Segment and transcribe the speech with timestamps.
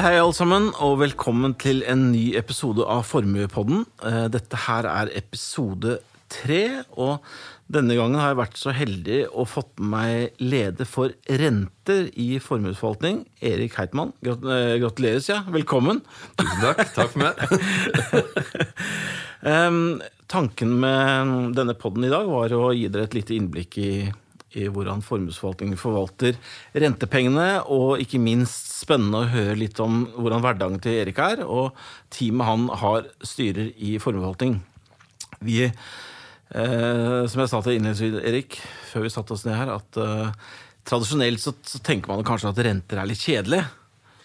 [0.00, 3.82] Hei, alle sammen, og velkommen til en ny episode av Formuepodden.
[4.08, 5.98] Eh, Dette her er episode
[6.32, 7.20] tre, og
[7.68, 11.12] denne gangen har jeg vært så heldig å fått med meg leder for
[11.42, 14.14] renter i formuesforvaltning, Erik Heitmann.
[14.24, 15.52] Eh, gratulerer, sier jeg.
[15.58, 16.00] Velkommen.
[16.40, 16.80] Tusen takk.
[16.96, 17.36] Takk for meg.
[20.32, 23.92] Tanken med denne podden i dag var å gi dere et lite innblikk i,
[24.56, 26.40] i hvordan formuesforvaltningen forvalter
[26.72, 31.76] rentepengene, og ikke minst spennende å høre litt om hvordan hverdagen til Erik er, og
[32.14, 34.58] teamet han har styrer i formuesforvaltning.
[35.44, 40.00] Vi, eh, som jeg sa til innledningsvis, Erik, før vi satte oss ned her, at
[40.00, 40.32] eh,
[40.88, 43.64] tradisjonelt så, så tenker man kanskje at renter er litt kjedelig.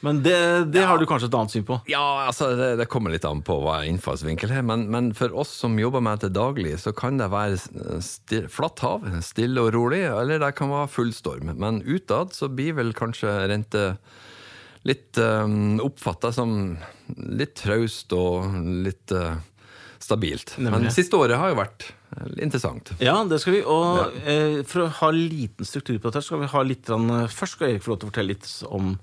[0.06, 0.38] Men det,
[0.76, 1.80] det har du kanskje et annet syn på?
[1.90, 5.54] Ja, altså, det, det kommer litt an på hva innfallsvinkel er, men, men for oss
[5.64, 7.58] som jobber med det daglig, så kan det være
[8.06, 11.50] sti, flatt hav, stille og rolig, eller det kan være full storm.
[11.58, 13.88] Men utad så blir vel kanskje rente
[14.86, 16.76] litt um, oppfatta som
[17.16, 19.38] litt traust og litt uh,
[20.06, 20.56] stabilt.
[20.60, 20.88] Nemlig.
[20.88, 22.92] Men siste året har jo vært eh, interessant.
[23.02, 23.62] Ja, det skal vi.
[23.66, 27.58] Og eh, for å ha liten struktur på dette, skal vi ha litt grann, Først
[27.58, 28.94] skal Erik få lov til å fortelle litt om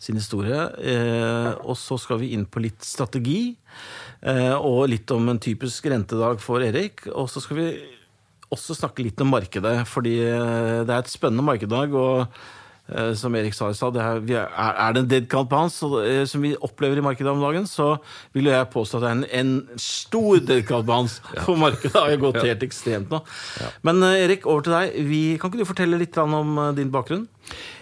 [0.00, 0.64] sin historie.
[0.80, 3.54] Eh, og så skal vi inn på litt strategi.
[4.20, 7.04] Eh, og litt om en typisk rentedag for Erik.
[7.12, 7.68] Og så skal vi
[8.50, 11.94] også snakke litt om markedet, fordi eh, det er et spennende markeddag.
[11.94, 12.48] og eh,
[13.18, 16.22] som Erik sa i stad, det er, er, det en dead count på så, eh,
[16.28, 17.94] som vi opplever i markedet om dagen, så
[18.34, 21.18] vil jo jeg påstå at det er en, en stor dead count på hans.
[21.46, 23.22] For markedet har jo gått helt ekstremt nå.
[23.86, 24.96] Men eh, Erik, over til deg.
[25.10, 27.28] Vi, kan ikke du fortelle litt om eh, din bakgrunn?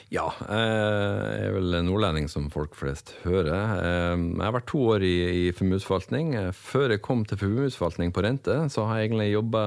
[0.09, 3.53] Ja, eh, jeg er vel nordlending, som folk flest hører.
[3.53, 5.17] Eh, Jeg har vært to år i,
[5.49, 6.33] i formuesforvaltning.
[6.41, 9.67] Eh, Før jeg kom til formuesforvaltning på rente, så har jeg egentlig jobba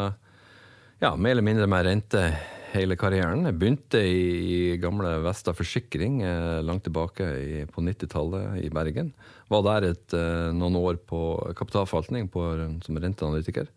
[1.02, 2.26] ja, mer eller mindre med rente
[2.72, 3.46] hele karrieren.
[3.48, 9.14] Jeg begynte i, gamle Vesta Forsikring eh, langt tilbake i, på 90-tallet i Bergen.
[9.52, 11.20] Var der et, eh, noen år på
[11.58, 12.40] kapitalforvaltning på,
[12.86, 13.68] som renteanalytiker.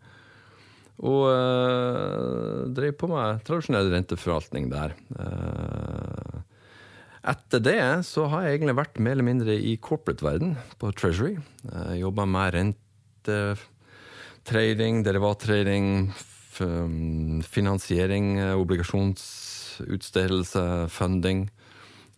[1.03, 4.89] Og øh, drev på med tradisjonell renteforvaltning der.
[5.19, 6.39] Uh,
[7.27, 11.35] etter det så har jeg egentlig vært mer eller mindre i corporate-verden, på Treasury.
[11.65, 16.13] Jeg jobba med rentetrading, derivattrading,
[16.57, 21.49] finansiering, eh, obligasjonsutstedelse, funding,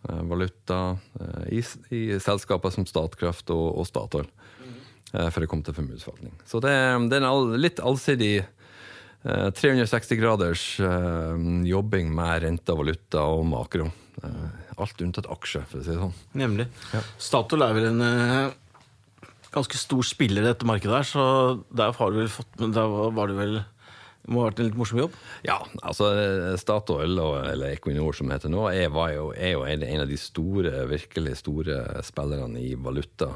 [0.08, 1.62] eh, valuta, eh, i,
[1.94, 4.26] i selskaper som Statkraft og, og Statoil.
[5.08, 6.34] For jeg kom til formuesforvaltning.
[6.44, 6.68] Så det,
[7.08, 11.32] det er en all, litt allsidig eh, 360 graders eh,
[11.64, 13.88] jobbing med rente, valuta og makro.
[14.20, 16.16] Eh, alt unntatt aksje, for å si det sånn.
[16.38, 16.66] Nemlig.
[17.16, 18.52] Statoil er vel en eh,
[19.54, 21.24] ganske stor spiller i dette markedet her, så
[21.72, 23.58] der har du vel fått da var det vel
[24.28, 25.14] det må ha vært en litt morsom jobb?
[25.46, 26.10] Ja, altså
[26.60, 31.38] Statoil, eller Equinor som heter nå, er, jo, er jo en av de store, virkelig
[31.40, 33.30] store spillerne i valuta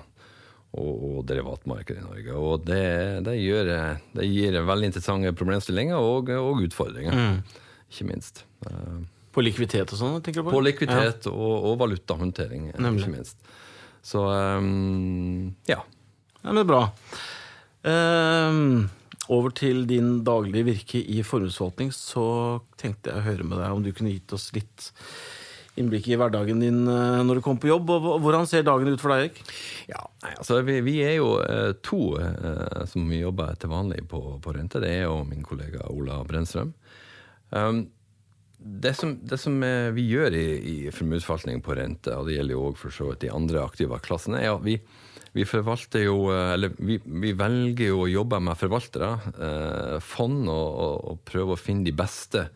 [0.76, 2.36] og, og derivatmarkedet i Norge.
[2.36, 2.84] Og det,
[3.24, 3.72] det, gjør,
[4.18, 7.40] det gir veldig interessante problemstillinger og, og utfordringer,
[7.88, 8.44] ikke minst.
[8.68, 10.20] Eh, På likviditet og sånn?
[10.20, 10.56] tenker du på?
[10.58, 13.06] På likviditet og, og valutahåndtering, Nemlig.
[13.06, 13.52] ikke minst.
[14.04, 15.80] Så um, ja.
[16.42, 16.88] Ja, men bra.
[17.86, 18.90] Ehm,
[19.30, 22.24] over til din daglige virke i formuesforvaltning, så
[22.80, 24.90] tenkte jeg å høre med deg om du kunne gitt oss litt
[25.78, 27.90] innblikk i hverdagen din eh, når du kommer på jobb.
[27.94, 29.40] og Hvordan ser dagen ut for deg, Erik?
[29.88, 30.02] Ja,
[30.34, 34.82] altså vi, vi er jo eh, to eh, som jobber til vanlig på, på rente.
[34.82, 36.74] Det er jo min kollega Ola Brennstrøm.
[37.52, 37.86] Um,
[38.64, 42.56] det som, det som eh, vi gjør i, i formuesforvaltning på rente, og det gjelder
[42.56, 44.76] jo òg for så vidt de andre aktive klassene, er at vi,
[45.32, 50.44] vi forvalter jo eh, Eller vi, vi velger jo å jobbe med forvaltere, eh, fond,
[50.48, 52.46] og, og, og prøve å finne de beste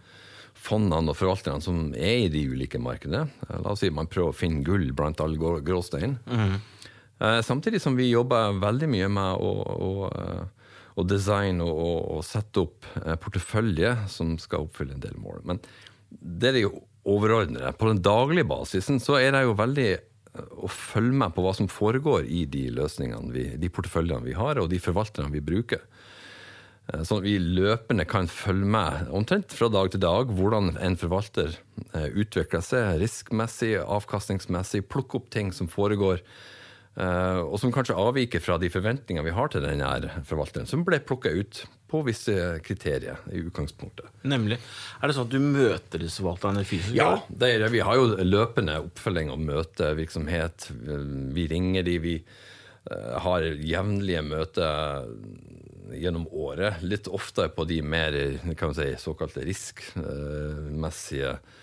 [0.66, 3.28] fondene og forvalterne som er i de ulike markedene.
[3.48, 6.18] Eh, La oss si man prøver å finne gull blant all gråstein.
[6.26, 6.58] gråstein.
[7.20, 12.02] Eh, Samtidig som vi jobber veldig mye med å, å, eh, å designe og, og,
[12.18, 12.90] og sette opp
[13.22, 15.40] portefølje som skal oppfylle en del mål.
[15.48, 15.62] Men
[16.10, 16.74] det er jo
[17.06, 17.72] overordnede.
[17.78, 19.90] På den daglige basisen så er det jo veldig
[20.56, 24.60] å følge med på hva som foregår i de løsningene, vi, de porteføljene vi har,
[24.60, 25.84] og de forvalterne vi bruker.
[26.92, 30.98] Eh, Sånn at vi løpende kan følge med omtrent fra dag til dag hvordan en
[31.00, 31.56] forvalter
[31.92, 36.22] eh, utvikler seg riskmessig, avkastningsmessig, plukke opp ting som foregår,
[36.96, 41.28] og som kanskje avviker fra de forventningene vi har til denne forvalteren, som ble plukka
[41.28, 41.58] ut
[41.90, 42.34] på visse
[42.66, 44.08] kriterier i utgangspunktet.
[44.26, 44.58] Nemlig.
[45.00, 46.96] Er det sånn at du møter disse forvalterne fysisk?
[46.98, 47.72] Ja, det er, det.
[47.74, 50.70] vi har jo løpende oppfølging og møtevirksomhet.
[51.36, 55.06] Vi ringer de, vi eh, har jevnlige møter
[55.94, 56.82] gjennom året.
[56.82, 58.16] Litt oftere på de mer
[58.58, 61.62] kan man si, såkalte riskmessige eh,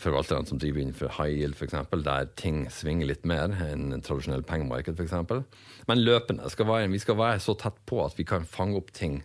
[0.00, 1.74] forvalterne som driver innenfor high yield, f.eks.,
[2.04, 5.42] der ting svinger litt mer enn en tradisjonell pengemarked, f.eks.
[5.90, 6.48] Men løpende.
[6.50, 9.20] Skal være, vi skal være så tett på at vi kan fange opp ting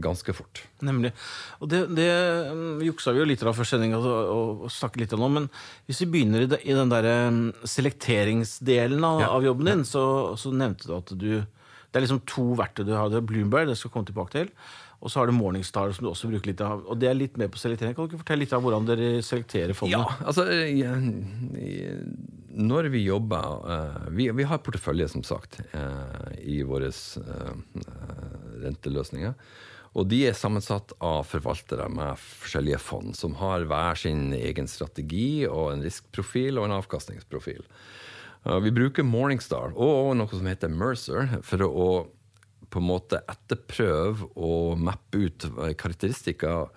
[0.00, 0.62] ganske fort.
[0.84, 1.10] Nemlig.
[1.60, 2.08] Og det, det
[2.56, 4.30] mm, juksa vi jo litt av før sendinga og,
[4.64, 5.48] og snakket litt om, men
[5.88, 9.28] hvis vi begynner i, det, i den der mm, selekteringsdelen av, Ja.
[9.36, 10.04] av jobben din, så,
[10.40, 13.06] så nevnte du at du Det er liksom to verktøy du har.
[13.12, 14.48] Det er Bloomberg, det skal jeg komme tilbake til.
[15.04, 16.80] Og så har du Morningstar, som du også bruker litt av.
[16.88, 17.92] Og det er litt mer på selektering.
[17.92, 20.00] Kan du ikke fortelle litt av hvordan dere selekterer fondene?
[20.00, 20.46] Ja, altså
[22.54, 26.88] Når vi jobber eh, vi, vi har portefølje, som sagt, eh, i våre
[28.64, 29.36] renteløsninger.
[29.94, 35.44] Og de er sammensatt av forvaltere med forskjellige fond, som har hver sin egen strategi
[35.46, 37.62] og en riskprofil og en avkastningsprofil.
[38.46, 41.88] Eh, Vi bruker Morningstar og noe som heter Mercer for å
[42.74, 45.46] på en måte etterprøve og mappe ut
[45.80, 46.68] karakteristikker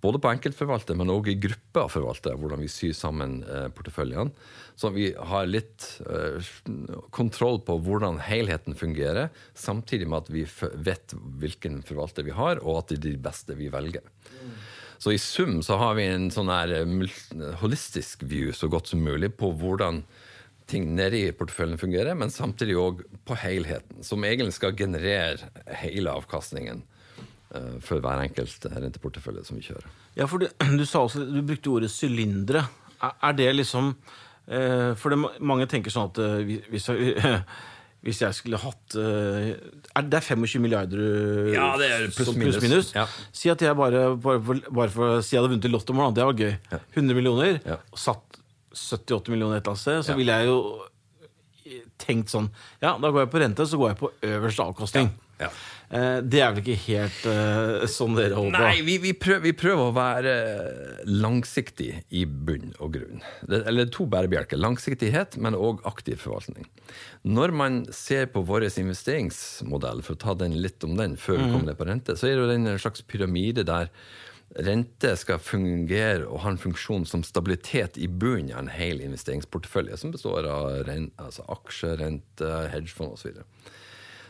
[0.00, 4.30] både på enkeltforvalter, men òg i grupper av forvaltere, hvordan vi syr sammen eh, porteføljene.
[4.78, 6.50] Så vi har litt eh,
[7.14, 10.44] kontroll på hvordan helheten fungerer, samtidig med at vi
[10.86, 14.06] vet hvilken forvalter vi har, og at det er de beste vi velger.
[14.98, 19.02] Så i sum så har vi en sånn her eh, holistisk view så godt som
[19.02, 20.04] mulig på hvordan
[20.68, 25.48] ting nede i porteføljen fungerer, men samtidig òg på helheten, som egentlig skal generere
[25.82, 26.82] hele avkastningen
[27.54, 29.88] eh, for hver enkelt renteportefølje som vi kjører.
[30.18, 30.48] Ja, for du,
[30.80, 32.66] du sa også, du brukte ordet sylindere.
[33.00, 33.92] Er, er det liksom
[34.50, 37.14] eh, For det, mange tenker sånn at eh, hvis, jeg,
[38.08, 42.58] hvis jeg skulle hatt er Det er 25 milliarder Ja, det er pluss minus.
[42.62, 42.90] minus.
[42.96, 43.04] Ja.
[43.34, 46.16] Si at jeg bare, bare, bare for si jeg hadde vunnet i Lotto i morgen,
[46.18, 46.52] det var gøy.
[46.96, 47.78] 100 millioner, Ja.
[47.98, 48.37] satt
[48.78, 50.60] 78 millioner et eller annet sted, så ville jeg jo
[52.00, 52.50] tenkt sånn
[52.82, 55.10] Ja, da går jeg på rente, så går jeg på øverste avkastning.
[55.38, 55.50] Ja.
[55.88, 58.64] Eh, det er vel ikke helt uh, sånn dere holder på?
[58.66, 60.34] Nei, vi, vi, prøver, vi prøver å være
[61.08, 63.22] langsiktig i bunn og grunn.
[63.48, 64.60] Det, eller to bærebjelker.
[64.60, 66.68] Langsiktighet, men òg aktiv forvaltning.
[67.28, 71.50] Når man ser på vår investeringsmodell, for å ta den litt om den før vi
[71.52, 73.92] kommer ned på rente, så er det jo den en slags pyramide der
[74.56, 79.98] rente skal fungere og ha en funksjon som stabilitet i bunnen av en hel investeringsportefølje,
[80.00, 83.36] som består av altså aksjer, rente, hedgefond osv.
[83.42, 83.74] Så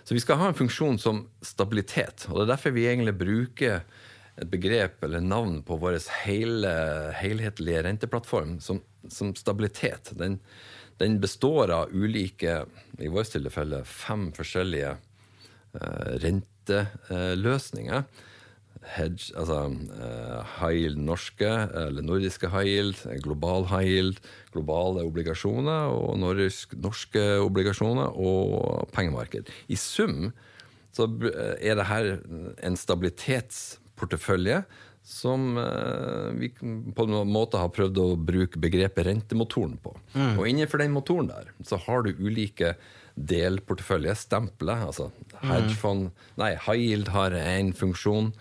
[0.08, 2.22] så vi skal ha en funksjon som stabilitet.
[2.30, 3.82] Og det er derfor vi egentlig bruker
[4.40, 6.70] et begrep eller navn på vår hele,
[7.18, 8.80] helhetlige renteplattform som,
[9.12, 10.14] som stabilitet.
[10.16, 10.38] Den,
[10.96, 12.62] den består av ulike,
[12.96, 14.94] i vårt tilfelle fem forskjellige
[15.76, 18.08] uh, renteløsninger.
[18.86, 24.20] Hedge, altså uh, high yield norske, eller nordiske high yield, global high yield,
[24.54, 29.50] globale obligasjoner og norsk, norske obligasjoner og pengemarked.
[29.68, 30.30] I sum
[30.94, 31.06] så
[31.60, 32.12] er det her
[32.64, 34.62] en stabilitetsportefølje
[35.08, 39.94] som uh, vi på en måte har prøvd å bruke begrepet rentemotoren på.
[40.36, 42.74] Og innenfor den motoren der så har du ulike
[43.18, 45.10] delporteføljer, stempler, altså
[45.42, 48.32] hedgefond Nei, high yield har én funksjon.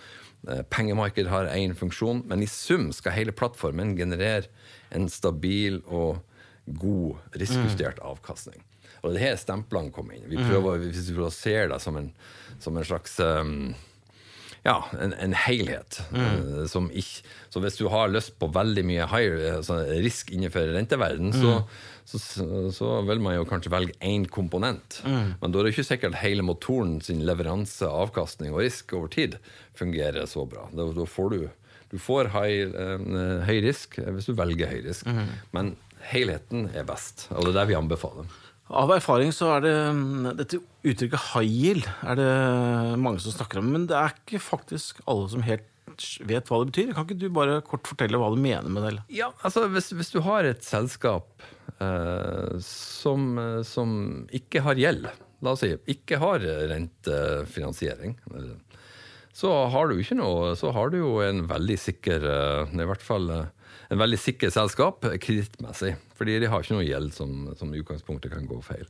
[0.49, 4.47] Eh, Pengemarked har én funksjon, men i sum skal hele plattformen generere
[4.95, 6.23] en stabil og
[6.67, 8.63] god risikojustert avkastning.
[9.03, 10.25] Og det er her stemplene kommer inn.
[10.27, 12.09] Vi prøver, Hvis vi prøver å se det som en,
[12.59, 13.75] som en slags um,
[14.67, 16.01] ja, en, en helhet.
[16.11, 16.65] Mm.
[16.67, 21.31] Som ikke, så hvis du har lyst på veldig mye higher, altså risk innenfor renteverden,
[21.35, 21.61] så,
[22.07, 22.19] så,
[22.71, 25.01] så vil man jo kanskje velge én komponent.
[25.03, 29.35] Men da er det ikke sikkert hele motoren sin leveranse, avkastning og risk over tid
[29.77, 30.69] fungerer så bra.
[30.71, 31.39] Da, da får du,
[31.91, 35.09] du får high, eh, høy risk hvis du velger høy risk.
[35.55, 35.75] Men
[36.07, 38.29] helheten er best, og det er det vi anbefaler.
[38.67, 42.31] Av erfaring så er det mm, dette uttrykket high yield er det
[42.99, 45.67] mange som snakker om, men det er ikke faktisk alle som helt
[46.27, 46.93] vet hva det betyr.
[46.95, 48.95] Kan ikke du bare kort fortelle hva du mener med det?
[49.13, 51.45] Ja, altså hvis, hvis du har et selskap
[51.79, 53.97] eh, som, eh, som
[54.35, 55.09] ikke har gjeld,
[55.45, 58.17] la oss si, ikke har rentefinansiering,
[59.37, 63.03] så har du ikke noe, så har du jo en veldig sikker, eh, i hvert
[63.05, 63.49] fall eh,
[63.93, 65.93] en veldig sikker selskap kredittmessig.
[66.17, 68.87] Fordi de har ikke noe gjeld som, som utgangspunktet kan gå feil.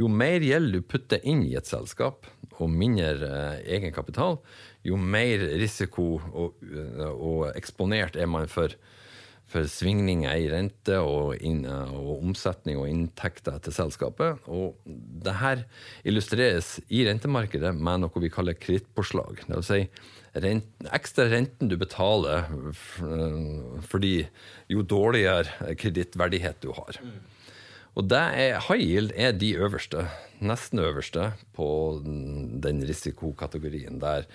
[0.00, 2.24] Jo mer gjeld du putter inn i et selskap,
[2.64, 4.38] og mindre eh, egenkapital,
[4.86, 8.74] jo mer risiko og, eh, og eksponert er man for,
[9.50, 14.46] for svingninger i rente og, inn, og omsetning og inntekter til selskapet.
[14.48, 15.66] Og det her
[16.04, 19.44] illustreres i rentemarkedet med noe vi kaller kredittpåslag.
[19.46, 19.82] Det vil si
[20.40, 22.46] rent, ekstra renten du betaler
[23.90, 24.14] fordi
[24.70, 27.02] jo dårligere kredittverdighet du har.
[27.98, 30.06] Og det er, high yield er de øverste,
[30.40, 31.68] nesten øverste, på
[32.04, 34.28] den risikokategorien der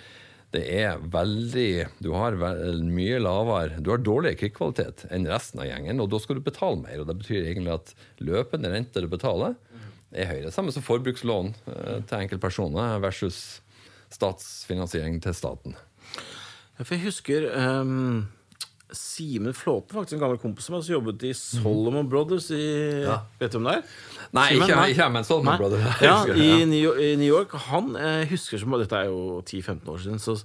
[0.54, 2.36] det er veldig Du har
[2.86, 6.78] mye lavere Du har dårligere krigskvalitet enn resten av gjengen, og da skal du betale
[6.80, 7.00] mer.
[7.02, 9.56] og Det betyr egentlig at løpende rente du betaler,
[10.14, 10.52] er høyere.
[10.54, 13.60] Samme som forbrukslån eh, til enkeltpersoner versus
[14.14, 15.74] statsfinansiering til staten.
[16.78, 18.28] For jeg husker ehm,
[18.94, 22.60] Simen Flåten, faktisk en gammel kompis av meg, som jobbet i Solomon Brothers i
[23.40, 23.94] Vet du hvem det er?
[24.36, 25.58] Nei, Simon, ikke, ikke men Solomon.
[25.58, 26.02] Brothers.
[26.04, 29.90] Ja, i New York, i New York Han eh, husker som Dette er jo 10-15
[29.90, 30.22] år siden.
[30.22, 30.36] Så,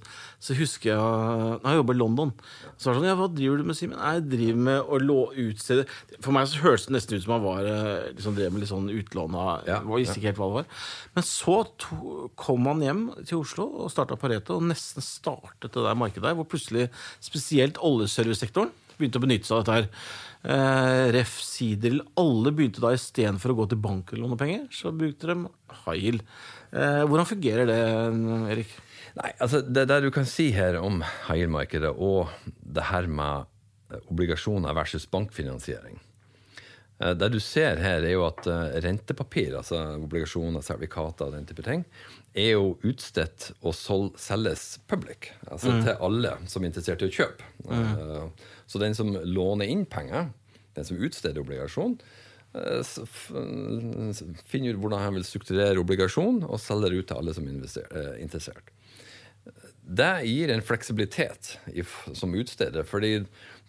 [0.42, 2.32] så husker jeg Når jeg jobba i London,
[2.74, 4.02] så var det sånn Ja, hva driver du med, Simen?
[4.02, 5.86] Jeg driver med å lå, utstede
[6.18, 8.72] For meg så hørtes det nesten ut som han var eh, liksom drev med litt
[8.72, 10.84] sånn utlån av Ja, visste ikke helt hva det var.
[11.14, 15.86] Men så to, kom han hjem til Oslo og starta Pareto, og nesten startet det
[15.86, 16.88] der markedet der, hvor plutselig
[17.22, 17.78] spesielt
[18.32, 19.88] oljeservicesektoren begynte å benytte seg av dette her.
[20.42, 21.34] Eh, Ref.
[21.42, 22.00] Sidel.
[22.18, 25.36] Alle begynte da istedenfor å gå til banken og låne penger, så brukte de
[25.84, 26.22] Hail.
[26.72, 27.80] Eh, hvordan fungerer det,
[28.54, 28.72] Erik?
[29.18, 33.44] Nei, altså Det der du kan si her om high yield-markedet og det her med
[34.08, 36.00] obligasjoner versus bankfinansiering
[37.18, 41.64] Det du ser her, er jo at eh, rentepapir, altså obligasjoner, sertifikater og den type
[41.66, 41.84] ting,
[42.32, 47.48] er jo utstedt og selges public, altså til alle som er interessert i å kjøpe.
[47.68, 48.30] Mm.
[48.64, 50.30] Så den som låner inn penger,
[50.76, 51.98] den som utsteder obligasjon,
[52.56, 52.94] eh,
[54.48, 58.14] finner ut hvordan han vil strukturere obligasjon og selger ut til alle som er eh,
[58.22, 58.72] interessert.
[59.82, 61.56] Det gir en fleksibilitet
[62.14, 63.16] som utsteder, fordi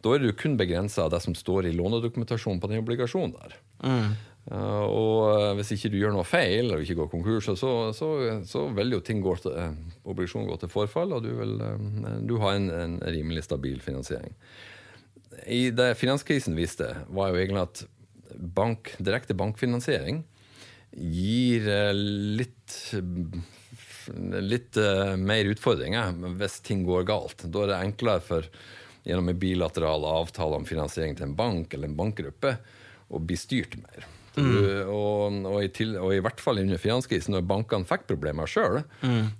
[0.03, 3.57] da er du kun begrensa av det som står i lånedokumentasjonen på den obligasjonen der.
[3.83, 8.09] Uh, og uh, hvis ikke du gjør noe feil, eller ikke går konkurs, så, så,
[8.47, 9.71] så vil jo ting gå til, uh,
[10.03, 14.35] obligasjonen gå til forfall, og du vil uh, du har en, en rimelig stabil finansiering.
[15.47, 17.85] I det finanskrisen viste, var jo egentlig at
[18.35, 20.23] bank, direkte bankfinansiering
[20.93, 21.67] gir
[22.37, 22.75] litt
[24.43, 27.45] litt eh, mer utfordringer hvis ting går galt.
[27.47, 28.49] Da er det enklere for
[29.03, 32.57] gjennom en bilateral avtale om finansiering til en bank eller en bankgruppe
[33.13, 34.09] å bli styrt mer.
[34.33, 34.87] Mm.
[34.89, 38.79] og, og, i til, og i hvert fall under finanskrisen, når bankene fikk problemer sjøl,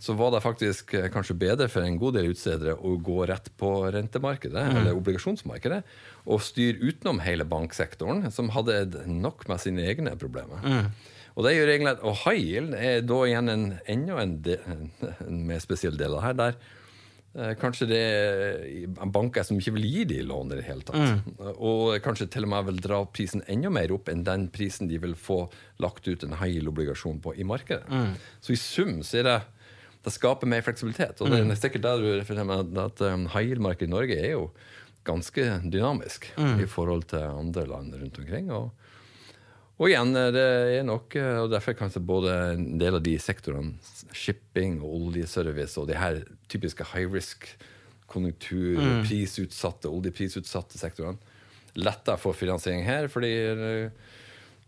[0.04, 3.50] så var det faktisk eh, kanskje bedre for en god del utstedere å gå rett
[3.58, 5.82] på rentemarkedet, eller obligasjonsmarkedet,
[6.30, 10.62] og styre utenom hele banksektoren, som hadde nok med sine egne problemer.
[11.34, 14.60] Og det gjør egentlig at, og high yield er da igjen en, enda en, de,
[15.26, 16.82] en mer spesiell del av det her, der
[17.34, 21.32] kanskje det er banker som ikke vil gi de lån i det hele tatt.
[21.56, 25.00] Og kanskje til og med vil dra prisen enda mer opp enn den prisen de
[25.02, 25.40] vil få
[25.82, 27.90] lagt ut en high yield-obligasjon på i markedet.
[28.44, 29.40] Så i sum så er det
[30.04, 31.22] det skaper mer fleksibilitet.
[31.24, 34.50] Og det er sikkert det du refererer med at high yield-markedet i Norge er jo
[35.08, 38.52] ganske dynamisk i forhold til andre land rundt omkring.
[38.52, 38.70] og
[39.80, 40.44] og igjen, det
[40.78, 43.74] er nok, og derfor kanskje både en del av de sektorene,
[44.14, 47.48] shipping og oljeservice og de her typiske high risk,
[48.14, 48.78] konjunktur,
[49.08, 51.18] prisutsatte, oljeprisutsatte sektorene,
[51.80, 53.34] lettere for finansiering her, fordi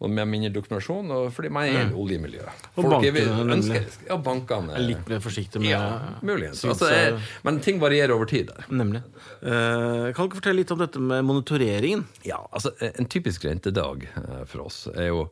[0.04, 2.66] og med mindre dokumentasjon, og fordi man er i oljemiljøet.
[2.76, 5.82] Og Folk bankene, ønsker, ja, bankene Er litt mer forsiktig med ja,
[6.26, 6.66] muligens.
[6.68, 8.68] Altså, er, men ting varierer over tid der.
[8.76, 9.02] Nemlig.
[9.40, 12.04] Eh, kan du ikke fortelle litt om dette med monitoreringen?
[12.28, 15.28] Ja, altså En typisk rentedag eh, for oss er jo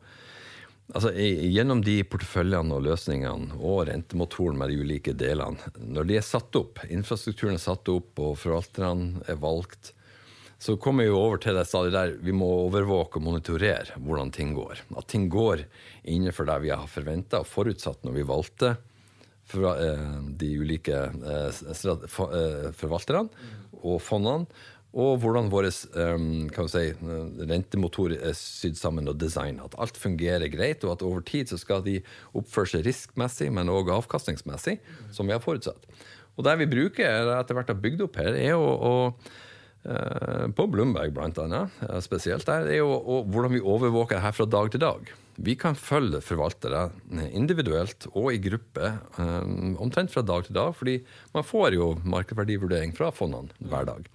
[0.92, 6.26] altså Gjennom de porteføljene og løsningene og rentemotoren med de ulike delene, når de er
[6.26, 9.94] satt opp, infrastrukturen er satt opp og forvalterne er valgt,
[10.64, 14.30] så kommer vi jo over til det stadiet der vi må overvåke og monitorere hvordan
[14.32, 14.78] ting går.
[14.96, 15.66] At ting går
[16.08, 18.70] innenfor det vi har forventa og forutsatt når vi valgte
[19.44, 21.60] fra, eh, de ulike eh,
[22.08, 23.28] for, eh, forvalterne
[23.82, 24.48] og fondene,
[24.96, 29.68] og hvordan vår eh, si, eh, rentemotor er sydd sammen og designet.
[29.68, 31.98] At alt fungerer greit, og at over tid så skal de
[32.32, 34.78] oppføre seg riskmessig, men òg avkastningsmessig,
[35.12, 35.90] som vi har forutsatt.
[36.38, 39.43] Og det vi bruker etter hvert har bygd opp her, er å, å Eh,
[40.56, 44.70] på Bloomberg annet, eh, spesielt der, er jo og hvordan vi overvåker her fra dag
[44.72, 45.12] til dag.
[45.36, 46.90] Vi kan følge forvaltere
[47.34, 48.86] individuelt og i gruppe
[49.18, 49.44] eh,
[49.82, 51.00] omtrent fra dag til dag, fordi
[51.34, 54.08] man får jo markedsverdivurdering fra fondene hver dag.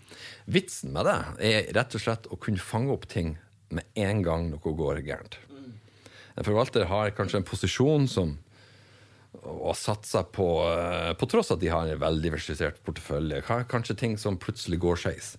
[0.48, 1.20] Vitsen med det
[1.52, 3.38] er rett og slett å kunne fange opp ting
[3.70, 5.38] med en gang noe går gærent.
[6.40, 8.38] En forvalter har kanskje en posisjon som
[9.38, 13.42] og satser på, eh, på tross at de har en veldig diversifisert portefølje.
[13.70, 15.36] Kanskje ting som plutselig går skeis.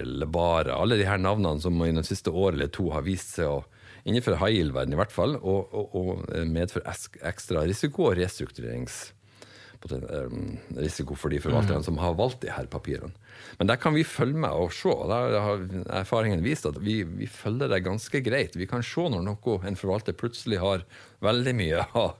[0.00, 3.34] eller bare alle de her navnene som i det siste året eller to har vist
[3.36, 3.64] seg å
[4.08, 6.08] innenfor high yield-verden i hvert fall, og, og, og
[6.48, 6.94] medføre
[7.28, 13.14] ekstra risiko og restruktureringsrisiko for de forvalterne som har valgt de her papirene.
[13.60, 14.90] Men der kan vi følge med og se.
[15.12, 15.56] Der har
[16.00, 18.58] erfaringen vist at vi, vi følger det ganske greit.
[18.58, 20.78] Vi kan se når noe en forvalter plutselig har
[21.22, 22.10] veldig mye av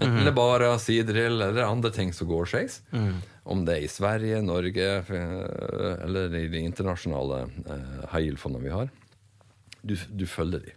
[0.00, 2.78] Enten det er bare siderill eller andre ting som går skeis.
[3.44, 8.72] Om det er i Sverige, Norge eh, eller i de internasjonale eh, high yield-fondene vi
[8.72, 8.88] har.
[9.82, 10.72] Du, du følger de.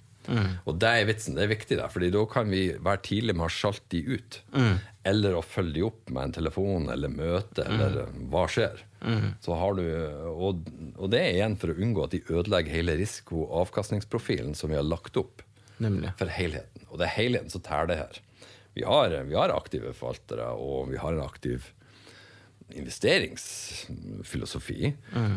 [0.66, 1.36] Og det er vitsen.
[1.38, 4.40] Det er viktig, der, fordi da kan vi være tidlig med å sjalte de ut.
[5.06, 8.82] Eller å følge de opp med en telefon eller møte, eller eh, hva skjer.
[9.46, 9.84] Så har du,
[10.34, 10.66] og,
[10.98, 14.74] og det er igjen for å unngå at de ødelegger hele risiko- og avkastningsprofilen som
[14.74, 15.46] vi har lagt opp
[15.78, 16.16] Nemlig.
[16.18, 16.88] for helheten.
[16.90, 18.18] Og det er helheten som tærer det her.
[18.76, 21.60] Vi har, vi har aktive forvaltere, og vi har en aktiv
[22.76, 24.96] investeringsfilosofi,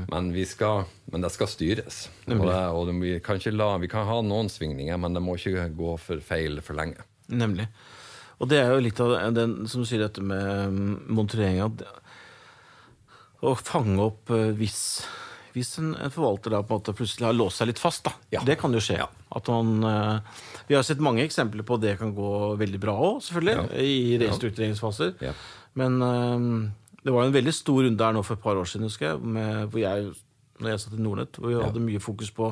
[0.09, 2.09] men, vi skal, men det skal styres.
[2.27, 5.37] Og, det, og det, vi, kan la, vi kan ha noen svingninger, men det må
[5.37, 7.01] ikke gå for feil for lenge.
[7.29, 7.67] Nemlig.
[8.39, 11.63] Og det er jo litt av den som sier dette med mm, monitorering
[13.43, 14.81] Å fange opp eh, hvis,
[15.57, 18.07] hvis en, forvalter da på en måte plutselig har låst seg litt fast.
[18.07, 18.15] da.
[18.35, 18.45] Ja.
[18.47, 19.01] Det kan jo skje.
[19.35, 20.19] At man, eh,
[20.69, 23.69] vi har sett mange eksempler på at det kan gå veldig bra òg, selvfølgelig.
[23.81, 25.15] I restruktureringsfaser.
[25.25, 25.33] Ja.
[25.81, 26.51] Men um,
[27.05, 29.13] det var jo en veldig stor runde her nå for et par år siden, husker
[29.13, 30.11] jeg, med, hvor jeg,
[30.61, 32.51] når jeg satt i Nordnett, hvor vi hadde mye fokus på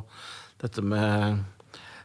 [0.62, 1.42] dette med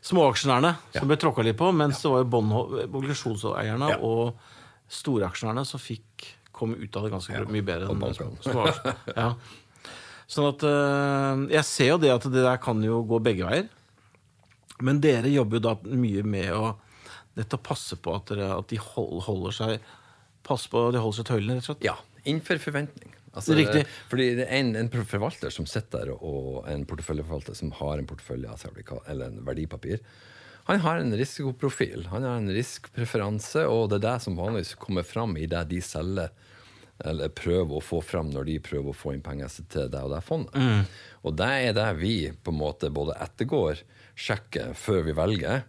[0.01, 3.99] småaksjonærene som ble tråkka litt på, mens det var jo obligasjonseierne Ja.
[4.01, 4.33] og
[4.91, 7.91] storaksjonærene som fikk komme ut av det ganske mye bedre.
[7.93, 8.95] enn småaksjonærene.
[9.21, 9.29] ja.
[10.31, 13.69] Sånn at øh, Jeg ser jo det at det der kan jo gå begge veier.
[14.81, 16.75] Men dere jobber jo da mye med å
[17.37, 19.91] nettopp passe på at, dere, at de holder seg
[20.41, 21.83] Passe på at de holder seg til høylene, rett og slett.
[21.85, 23.11] Ja, innenfor forventning.
[23.29, 23.83] Altså, Riktig.
[24.09, 28.07] Fordi det er en, en forvalter som sitter der, og en porteføljeforvalter som har en
[28.09, 28.49] portefølje
[29.05, 30.01] eller en verdipapir,
[30.65, 35.05] han har en risikoprofil, han har en riskpreferanse, og det er det som vanligvis kommer
[35.05, 36.33] fram i det de selger
[37.05, 40.11] eller prøver å få fram når de prøver å få inn penger til det og
[40.13, 40.91] det fondet.
[41.25, 43.81] Og det er det vi på en måte både ettergår,
[44.19, 45.65] sjekker før vi velger.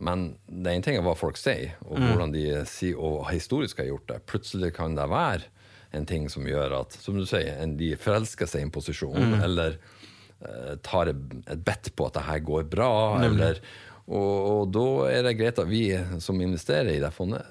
[0.00, 3.82] Men det er en ting er hva folk sier, og hvordan de sier, og historisk
[3.82, 4.20] har gjort det.
[4.30, 5.50] Plutselig kan det være
[5.96, 9.76] en ting som gjør at som du sier, de forelsker seg i en posisjon, eller
[9.76, 11.22] eh, tar et,
[11.66, 12.90] bedt på at det her går bra.
[13.26, 13.60] Eller,
[14.06, 15.84] og, og da er det greit at vi
[16.22, 17.44] som investerer i det fondet,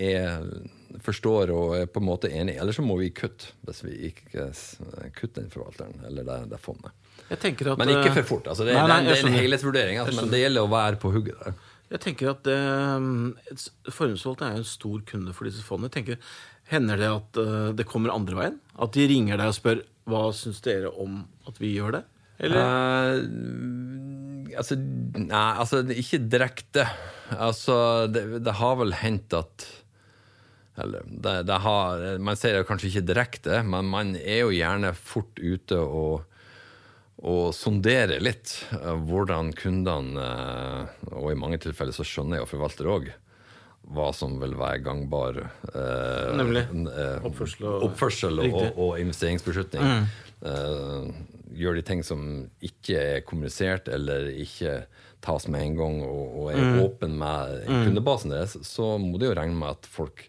[0.00, 0.42] er,
[1.04, 2.56] forstår og er på en måte enig.
[2.58, 4.50] Eller så må vi kutte, hvis vi ikke
[5.18, 6.96] kutter den forvalteren eller det, det fondet.
[7.32, 7.44] At,
[7.80, 8.48] Men ikke øh, for fort.
[8.52, 11.12] altså Det, Nei, nei, det, er en helhetsvurdering, altså, men det gjelder å være på
[11.14, 11.54] hugget der.
[11.92, 13.06] Jeg tenker at eh,
[13.92, 15.90] Formuesforvalteren er jo en stor kunde for disse fondene.
[15.90, 16.34] Jeg tenker,
[16.72, 18.56] Hender det at eh, det kommer andre veien?
[18.80, 22.02] At de ringer deg og spør hva syns dere om at vi gjør det?
[22.42, 22.62] Eller?
[22.62, 26.86] Eh, altså, nei, altså ikke direkte.
[27.32, 27.76] Altså,
[28.12, 29.68] det, det har vel hendt at
[30.82, 34.94] Eller det, det har, Man sier det kanskje ikke direkte, men man er jo gjerne
[34.96, 36.28] fort ute og
[37.22, 42.50] og sondere litt eh, hvordan kundene, eh, og i mange tilfeller så skjønner jeg og
[42.50, 43.10] forvalter òg,
[43.92, 46.64] hva som vil være gangbar eh, Nemlig.
[46.90, 50.06] eh, Oppførsel og- oppførsel og, og, investeringsbeslutning.
[50.42, 51.08] Eh,
[51.58, 52.22] gjør de ting som
[52.64, 54.84] ikke er kommunisert eller ikke
[55.22, 59.34] tas med en gang, og, og er åpen med kundebasen deres, så må de jo
[59.38, 60.24] regne med at folk,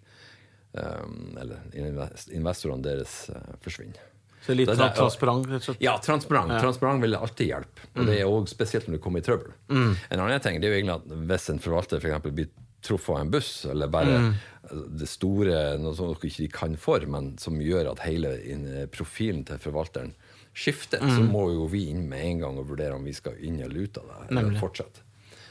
[0.77, 1.05] eh,
[1.41, 1.63] eller
[2.33, 3.15] investorene deres,
[3.65, 4.01] forsvinner.
[4.43, 5.77] Så litt Det- transparent, rett?
[5.79, 6.51] Ja, transparent.
[6.59, 7.85] Transparent vil alltid hjelpe.
[7.95, 9.53] Og det er også spesielt når du kommer i trøbbel.
[9.69, 12.49] En annen ting det er jo egentlig at hvis en forvalter for eksempel blir
[12.83, 14.33] truffet av en buss, eller bare
[14.99, 18.33] det store, noe som dere ikke kan for, men som gjør at hele
[18.91, 20.11] profilen til forvalteren
[20.53, 23.61] skifter, så må jo vi inn med en gang og vurdere om vi skal inn
[23.63, 24.59] eller ut av det, eller Nemlig.
[24.59, 24.99] fortsette.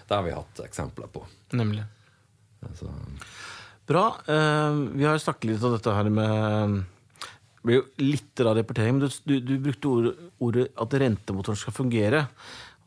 [0.07, 1.25] Det har vi hatt eksempler på.
[1.57, 1.85] Nemlig.
[2.69, 2.93] Altså,
[3.89, 4.05] Bra.
[4.29, 6.85] Uh, vi har snakket litt om dette her med
[7.63, 11.61] Det blir jo litt av deportering, men du, du, du brukte ordet, ordet at rentemotoren
[11.61, 12.25] skal fungere.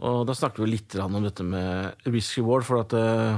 [0.03, 3.37] Og da snakket vi litt om dette med risk reward, for at eh,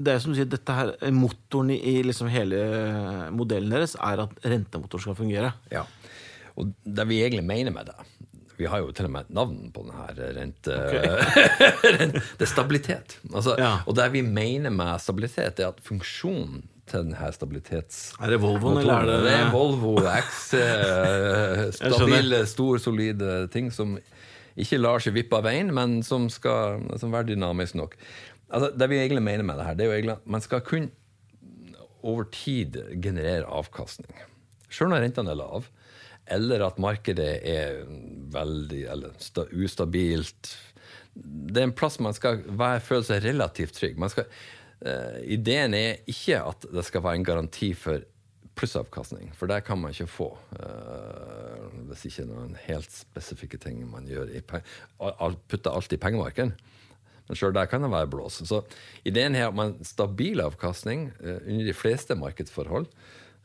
[0.00, 2.62] det er som du sier, dette her, Motoren i, i liksom hele
[3.36, 5.52] modellen deres er at rentemotoren skal fungere.
[5.72, 5.84] Ja.
[6.56, 8.08] Og det vi egentlig mener med det
[8.58, 10.74] Vi har jo til og med et navn på denne rente...
[10.88, 12.08] Okay.
[12.38, 13.18] det er stabilitet.
[13.28, 13.78] Altså, Ja.
[13.84, 18.00] Og det vi mener med stabilitet, er at funksjonen til denne stabilitets...
[18.20, 20.40] Er det Volvoen, eller er det Det er Volvo X.
[20.58, 23.96] eh, Stabile, stor, solide ting som
[24.60, 27.94] ikke lar seg vippe av veien, men som skal som være dynamisk nok.
[28.50, 30.64] Altså, det vi egentlig mener med det her, det er jo egentlig at man skal
[30.66, 30.90] kun
[32.02, 34.24] over tid generere avkastning.
[34.70, 35.68] Selv når rentene er lave,
[36.30, 37.80] eller at markedet er
[38.34, 39.14] veldig eller
[39.50, 40.52] ustabilt.
[41.14, 43.98] Det er en plass man skal være, føle seg relativt trygg.
[43.98, 44.28] Man skal,
[45.28, 48.00] ideen er ikke at det skal være en garanti for
[48.60, 54.04] plussavkastning, for det kan man ikke få Uh, hvis ikke noen helt spesifikke ting man
[54.08, 56.52] gjør i Putter alt i pengemarken.
[57.26, 58.40] Men sjøl der kan det være blås.
[58.46, 58.60] Så
[59.06, 62.90] ideen er at man stabil avkastning uh, under de fleste markedsforhold.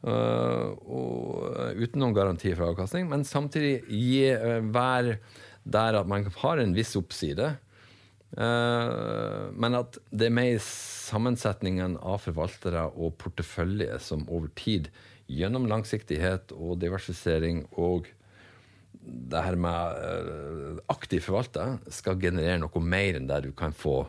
[0.06, 4.34] Uh, og uten noen garanti for avkastning, men samtidig gi,
[4.74, 5.20] være
[5.64, 7.56] der at man har en viss oppside.
[8.36, 14.90] Men at det er mer sammensetningen av forvaltere og portefølje som over tid,
[15.32, 18.10] gjennom langsiktighet og diversifisering og
[19.06, 24.04] det her med uh, aktiv forvalter, skal generere noe mer enn det du kan få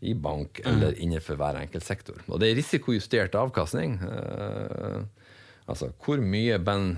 [0.00, 1.00] i bank eller mm.
[1.04, 2.20] innenfor hver enkelt sektor.
[2.28, 3.98] Og det er risikojustert avkastning.
[4.00, 5.02] Uh,
[5.70, 6.94] altså hvor mye ben,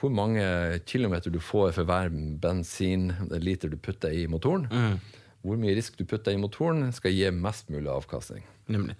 [0.00, 0.44] hvor mange
[0.88, 4.66] kilometer du får for hver bensinliter du putter i motoren.
[4.68, 4.98] Mm.
[5.46, 8.44] Hvor mye risk du putter i motoren, skal gi mest mulig avkastning.
[8.70, 8.96] Nemlig.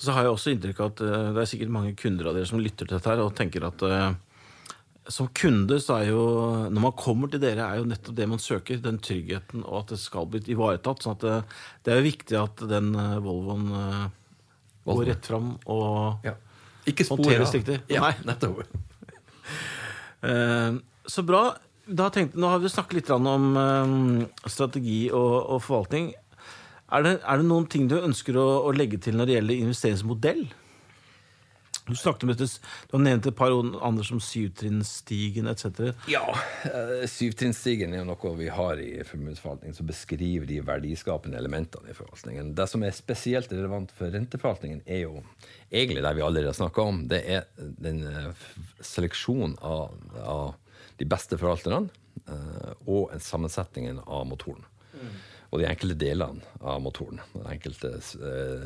[0.00, 2.62] Så har jeg også inntrykk av at det er sikkert mange kunder av dere som
[2.62, 3.84] lytter til dette her og tenker at
[5.10, 6.24] som kunde så er jo
[6.70, 8.80] Når man kommer til dere, er jo nettopp det man søker.
[8.82, 11.02] Den tryggheten, og at det skal bli ivaretatt.
[11.02, 11.36] sånn at det,
[11.84, 12.92] det er jo viktig at den
[13.24, 13.66] Volvoen
[14.86, 16.36] går rett fram og ja.
[16.88, 17.80] Ikke spor, håndteres riktig.
[17.92, 18.62] Ja, nettopp.
[21.14, 21.42] så bra.
[21.90, 23.26] Tenkte, nå har vi snakket litt om
[23.56, 23.94] um,
[24.46, 26.12] strategi og, og forvaltning.
[26.90, 29.62] Er det, er det, noen ting du ønsker å, å legge til når det gjelder
[29.64, 30.44] investeringsmodell?
[31.90, 32.46] Du snakket om dette,
[32.90, 35.90] du har nevnt et par andre som syvtrinnsstigen etc.
[36.10, 36.22] Ja,
[36.62, 42.52] syvtrinnstigen syvtrinnsstigen er noe vi har i formuesforvaltningen som beskriver de verdiskapende elementene i forvaltningen.
[42.58, 45.24] Det som er spesielt relevant for renteforvaltningen, er jo
[45.70, 47.02] egentlig det vi allerede har snakka om.
[47.10, 48.48] Det er den uh,
[48.86, 50.54] seleksjonen av, av,
[51.00, 51.88] de beste forvalterne
[52.28, 54.66] uh, og sammensetningen av motoren.
[54.94, 55.12] Mm.
[55.50, 57.22] Og de enkelte delene av motoren.
[57.34, 57.96] De enkelte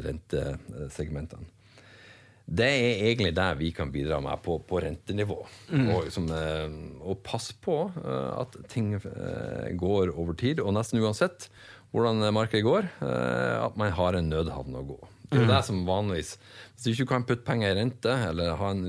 [0.04, 1.48] rentesegmentene
[2.44, 5.38] det er egentlig det vi kan bidra med på, på rentenivå.
[5.70, 5.86] Mm.
[5.88, 11.00] Og, liksom, eh, og passe på eh, at ting eh, går over tid, og nesten
[11.00, 11.48] uansett
[11.94, 14.96] hvordan markedet går, at man har en nødhavn å gå.
[15.24, 15.52] Det er jo mm.
[15.54, 16.30] det som vanligvis
[16.74, 18.84] Hvis du ikke kan putte penger i rente, eller ha en,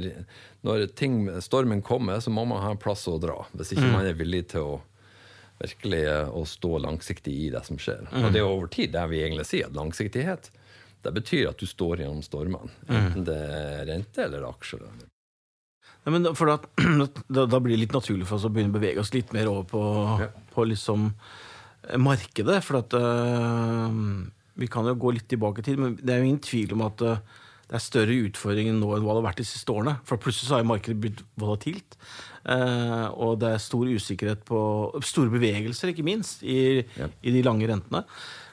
[0.67, 3.39] når ting, stormen kommer, så må man ha en plass å dra.
[3.56, 3.95] Hvis ikke mm.
[3.95, 4.76] man er villig til å
[5.56, 6.04] virkelig
[6.36, 8.10] å stå langsiktig i det som skjer.
[8.12, 8.26] Mm.
[8.26, 10.50] Og det er over tid det vi egentlig sier, at langsiktighet
[11.06, 14.82] det betyr at du står gjennom stormene, enten det er rente eller aksjer.
[16.06, 16.56] For da,
[17.36, 19.50] da, da, blir det litt naturlig for oss å begynne å bevege oss litt mer
[19.52, 19.84] over på,
[20.21, 20.30] ja.
[20.54, 22.58] på liksom eh, markedet.
[22.65, 23.93] For at uh,
[24.60, 26.86] Vi kan jo gå litt tilbake i tid, men det er jo ingen tvil om
[26.86, 29.96] at uh, det er større utfordringer nå enn hva det har vært de siste årene.
[30.06, 31.98] For plutselig så har markedet blitt volatilt.
[32.46, 34.60] Uh, og det er stor usikkerhet på
[35.04, 37.10] Store bevegelser, ikke minst, i, ja.
[37.26, 38.06] i de lange rentene.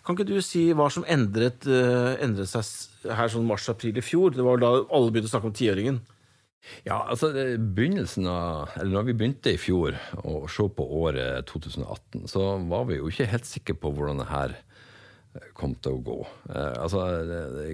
[0.03, 4.33] Kan ikke du si hva som endret, uh, endret seg her sånn mars-april i fjor?
[4.35, 6.01] Det var da alle begynte å snakke om tiåringen.
[6.87, 12.29] Ja, altså begynnelsen av, eller når vi begynte i fjor å se på året 2018,
[12.31, 14.69] så var vi jo ikke helt sikre på hvordan det her eh,
[15.57, 16.19] kom til å gå.
[16.53, 17.05] Eh, altså,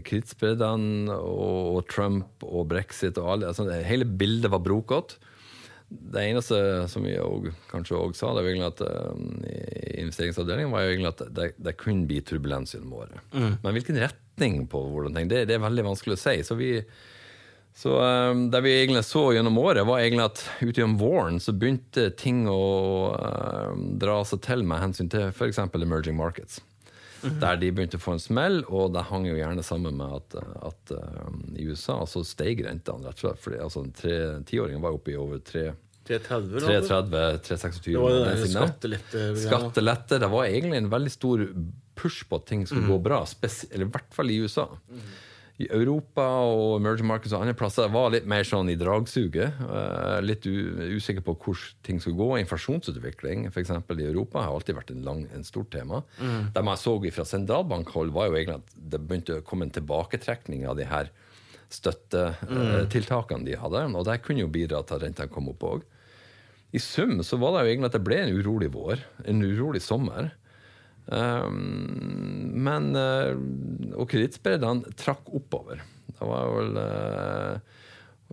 [0.07, 5.19] Krittspredene og, Trump og brexit og alle, altså, Hele bildet var brokete.
[5.89, 6.57] Det eneste
[6.93, 8.83] som vi også, kanskje òg sa det var egentlig at
[9.49, 13.23] i investeringsavdelingen, var jo egentlig at det, det kunne bli turbulens gjennom året.
[13.33, 13.55] Mm.
[13.63, 16.37] Men hvilken retning på hvordan ting, det, det, er veldig vanskelig å si.
[16.45, 16.75] Så, vi,
[17.73, 22.11] så um, det vi egentlig så gjennom året, var egentlig at utover våren så begynte
[22.21, 22.63] ting å
[23.17, 25.65] um, dra seg til med hensyn til f.eks.
[25.73, 26.61] emerging markets.
[27.21, 27.41] -hmm.
[27.41, 30.37] Der de begynte å få en smell, og det hang jo gjerne sammen med at,
[30.71, 30.95] at
[31.27, 33.43] um, i USA så steg rentene rett og slett.
[33.45, 33.85] Fordi altså,
[34.47, 35.73] tiåringen var oppe i over 3
[36.09, 39.25] 330, 326 Det var det skattelette.
[39.37, 40.19] Skattelette.
[40.19, 41.43] Det var egentlig en veldig stor
[41.95, 42.93] push på at ting skulle mm.
[42.95, 44.71] gå bra, eller i hvert fall i USA.
[44.89, 45.09] Mm
[45.59, 49.59] i Europa og emerging markets og andre plasser var litt mer sånn i dragsuget.
[49.59, 52.29] Uh, litt usikker på hvor ting skulle gå.
[52.45, 53.73] Inflasjonsutvikling f.eks.
[53.75, 56.05] i Europa har alltid vært en, lang, en stort tema.
[56.23, 56.53] Mm.
[56.55, 60.63] Det man så fra sentralbankhold, var jo egentlig at det begynte å komme en tilbaketrekning
[60.71, 61.11] av de her
[61.75, 63.49] støttetiltakene mm.
[63.51, 63.85] de hadde.
[63.99, 65.87] Og det kunne jo bidra til at rentene kom opp òg.
[66.71, 69.83] I sum så var det jo egentlig at det ble en urolig vår, en urolig
[69.83, 70.31] sommer.
[71.09, 73.33] Um, men uh,
[73.97, 75.81] Og kredittspreddene trakk oppover.
[76.13, 77.55] Det var vel uh,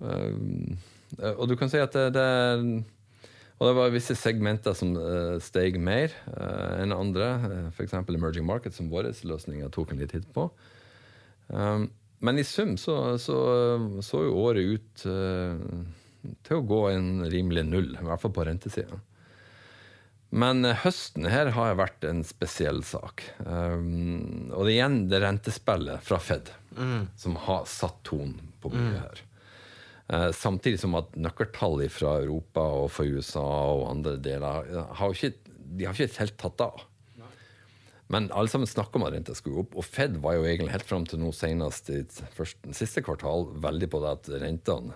[0.03, 2.25] uh, Og du kan si at det, det,
[3.55, 4.91] Og det var visse segmenter som
[5.39, 6.15] steg mer
[6.81, 7.29] enn andre.
[7.45, 7.95] Uh, F.eks.
[7.95, 10.49] emerging markets, som våre løsninger tok en litt hit på.
[11.47, 11.87] Um,
[12.25, 13.37] men i sum så, så,
[14.03, 18.97] så jo året ut til å gå en rimelig null, i hvert fall på rentesida.
[20.35, 23.23] Men eh, høsten her har vært en spesiell sak.
[23.45, 27.07] Um, og det er igjen det rentespillet fra Fed mm.
[27.19, 28.97] som har satt tonen på mye mm.
[28.99, 29.21] her.
[30.05, 34.67] Uh, samtidig som at nøkkeltall fra Europa og fra USA og andre deler
[34.99, 36.83] har ikke, de har ikke helt tatt av.
[38.13, 40.85] Men alle sammen snakker om at renta skulle opp, og Fed var jo egentlig helt
[40.85, 44.93] fram til nå senest i siste kvartal veldig på det at rentene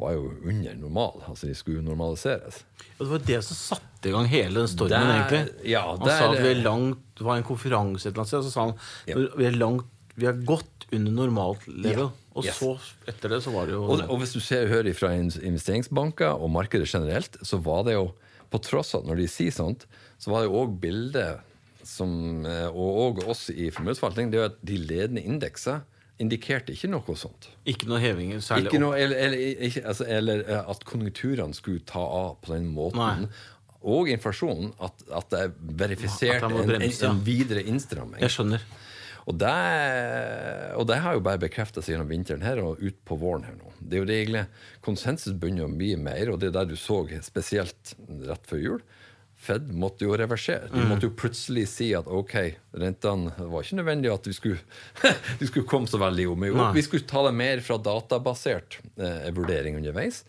[0.00, 1.20] var jo under normal.
[1.28, 2.62] Altså de skulle normaliseres.
[2.98, 5.42] Og det var det som satte i gang hele den stormen, egentlig.
[5.68, 8.28] ja, han der- sa at vi er langt Det var en konferanse et eller annet
[8.28, 8.74] sted, og så sa han
[9.06, 9.14] Ja.
[9.36, 9.84] vi er langt
[10.16, 12.10] Vi er godt under normalt level.
[12.10, 12.10] Ja.
[12.34, 12.58] Og Yes.
[12.58, 12.78] så,
[13.08, 16.50] etter det, så var det jo Og, og hvis du ser, hører fra investeringsbanker og
[16.50, 18.12] markedet generelt, så var det jo,
[18.50, 19.86] på tross av at når de sier sånt,
[20.18, 21.40] så var det jo òg bildet
[21.84, 25.82] som, eh, og òg oss i formuesforvaltning, det er jo at de ledende indekser
[26.22, 27.50] indikerte ikke noe sånt.
[27.68, 28.78] ikke noe hevinger særlig opp.
[28.82, 33.26] noe, eller, eller, ikke, altså, eller eh, at konjunkturene skulle ta av på den måten.
[33.26, 33.50] Nei.
[33.82, 34.70] Og inflasjonen.
[34.78, 38.22] At, at det er verifisert ja, en, en, en videre innstramming.
[38.22, 38.64] Jeg skjønner.
[39.30, 39.52] Og det,
[40.74, 43.54] og det har jo bare bekrefta seg gjennom vinteren her og ut på våren her
[43.54, 43.70] nå.
[43.78, 44.42] Det er jo det egentlig
[44.82, 47.94] Konsensus begynner å bli mer, og det er der du så spesielt
[48.26, 48.82] rett før jul.
[49.42, 50.68] Fed måtte jo reversere.
[50.70, 52.34] De måtte jo plutselig si at ok,
[52.78, 54.60] rentene var ikke nødvendig at vi skulle,
[55.40, 56.44] vi skulle komme så veldig om.
[56.46, 60.22] Jo, vi skulle ta det mer fra databasert eh, vurdering underveis.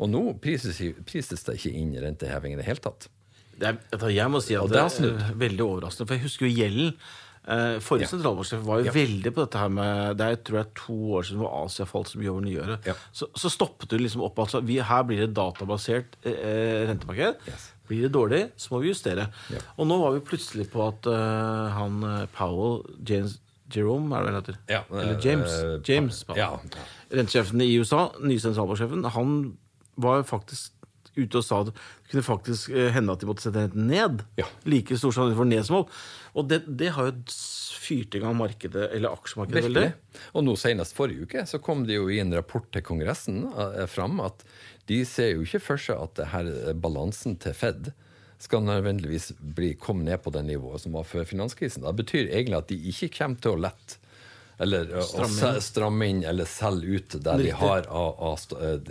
[0.00, 3.08] Og nå prises, prises det ikke inn renteheving i det hele tatt.
[3.60, 6.06] Det er, jeg må si at det det er eh, veldig overraskende.
[6.08, 6.94] For jeg husker jo gjelden.
[7.50, 8.12] Eh, forrige Ja.
[8.14, 8.94] sentralbanksjef var jo Ja.
[8.94, 12.14] veldig på dette her med Det er, tror jeg to år siden hvor Asia falt
[12.20, 12.86] mye over nyåret.
[12.86, 12.94] Ja.
[13.12, 14.38] Så, så stoppet du liksom opp.
[14.38, 17.42] Altså, vi, her blir det databasert eh, rentemarked.
[17.50, 17.68] Yes.
[17.90, 19.24] Blir det dårlig, så må vi justere.
[19.50, 19.60] Ja.
[19.76, 23.40] Og nå var vi plutselig på at uh, han eh, Powell James
[23.74, 24.58] Jerome, er det han heter?
[24.70, 25.50] Ja, Eller James.
[25.58, 26.38] eh, James Powell.
[26.38, 26.84] ja.
[27.10, 29.34] Rentesjefen i USA, nye sentralbanksjefen, han
[30.00, 30.76] var faktisk
[31.18, 34.22] ute og sa at det kunne faktisk hende at de måtte sette renten ned.
[34.38, 34.46] Ja.
[34.70, 35.90] Like stor sannsynlighet for ned som opp.
[36.38, 37.14] Og det, det har jo
[37.80, 39.86] fyrt i gang markedet, eller aksjemarkedet, veldig.
[40.38, 43.86] Og nå senest forrige uke så kom det jo i en rapport til Kongressen eh,
[43.90, 44.44] fram at
[44.90, 47.90] de ser jo ikke for seg at det her eh, balansen til Fed
[48.40, 51.84] skal nødvendigvis bli, komme ned på det nivået som var før finanskrisen.
[51.84, 53.98] Det betyr egentlig at de ikke kommer til å lette
[54.60, 55.62] eller eh, Stramme inn.
[55.64, 58.46] stramme inn eller selge ut det de har av,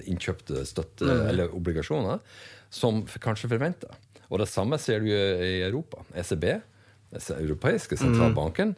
[0.09, 2.21] innkjøpte støtte eller obligasjoner,
[2.73, 3.93] som kanskje forventa.
[4.29, 6.03] Og det samme ser du i Europa.
[6.17, 6.45] ECB,
[7.13, 8.75] europeiske sentralbanken,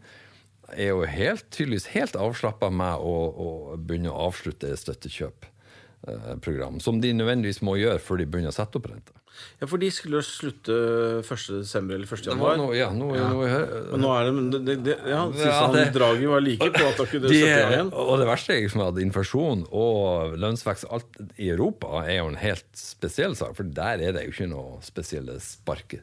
[0.71, 7.11] er jo helt, tydeligvis helt avslappa med å, å begynne å avslutte støttekjøpprogram, som de
[7.17, 9.21] nødvendigvis må gjøre før de begynner å sette opp renta.
[9.61, 10.75] Ja, for de skulle slutte
[11.23, 11.79] 1.12.
[11.79, 12.23] eller 1.
[12.25, 12.75] Det var januar.
[12.75, 13.59] ja, noe,
[13.93, 17.21] Men nå er det, det, det, Ja, siste Ja, Draghi var like på at de,
[17.23, 17.91] det gang igjen.
[17.93, 22.39] og det verste er liksom at inflasjon og lønnsvekst alt i Europa er jo en
[22.41, 25.99] helt spesiell sak, for der er det jo ikke noe spesielle spark,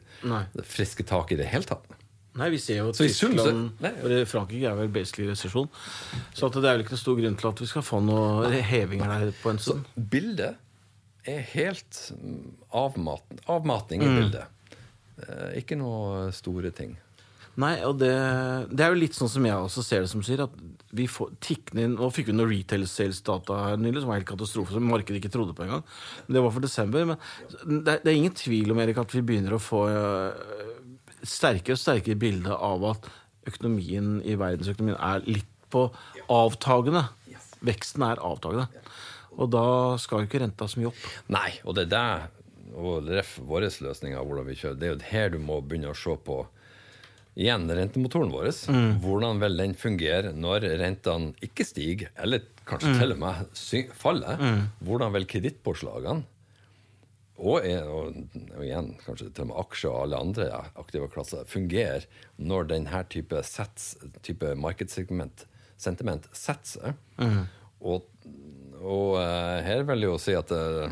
[0.67, 1.85] friske tak i det hele tatt.
[2.37, 5.67] Nei, vi ser jo at Så så- Tyskland eller Frankrike er vel basically resesjon.
[6.33, 8.51] Så at det er vel ikke noen stor grunn til at vi skal få noen
[8.61, 9.85] hevinger der på en stund.
[9.97, 10.55] Bildet
[11.27, 14.15] er helt mm, avmat, avmatning i Mm.
[14.21, 14.45] bildet.
[15.27, 16.95] Eh, Ikke noe store ting.
[17.59, 18.13] Nei, og det,
[18.71, 20.49] det er jo litt sånn som jeg også ser det som sier, at
[20.93, 24.29] vi får tikkende inn Nå fikk vi noen retail sales-data her nylig som var helt
[24.29, 25.83] katastrofe, som markedet ikke trodde på engang.
[26.29, 27.03] Det var for desember.
[27.05, 27.17] Men
[27.83, 30.68] det, er- det er ingen tvil om Erik, at vi begynner å få øh,
[31.23, 33.09] sterkere og sterkere bilde av at
[33.49, 35.87] økonomien i verdensøkonomien er litt på
[36.31, 37.05] avtagende.
[37.65, 38.67] Veksten er avtagende.
[39.39, 39.63] Og da
[40.01, 41.01] skal jo ikke renta så mye opp.
[41.31, 42.35] Nei, og det er det
[42.79, 44.77] og ref vår løsning av hvordan vi kjører.
[44.77, 46.39] Det er jo her du må begynne å se på
[47.39, 48.49] igjen rentemotoren vår.
[49.03, 53.95] Hvordan vil den fungere når rentene ikke stiger, eller kanskje til og med faller?
[54.03, 54.43] faller?
[54.85, 56.25] Hvordan vil kredittpåslagene
[57.39, 58.17] og, og,
[58.57, 60.47] og igjen kanskje til og med aksjer og alle andre
[60.79, 63.93] aktive klasser fungerer når denne type, sets,
[64.25, 65.45] type markedssegment
[65.79, 66.99] sentiment setter seg.
[67.79, 68.09] Og,
[68.79, 70.91] og uh, her vil jeg jo si at uh,